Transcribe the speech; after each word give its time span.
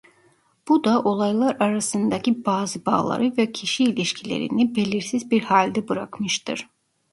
Bu 0.67 0.83
da 0.83 1.01
olaylar 1.01 1.57
arasındaki 1.59 2.45
bazı 2.45 2.85
bağları 2.85 3.37
ve 3.37 3.51
kişi 3.51 3.83
ilişkilerini 3.83 4.75
belirsiz 4.75 5.31
bir 5.31 5.41
halde 5.43 5.87
bırakmıştır. 5.87 6.69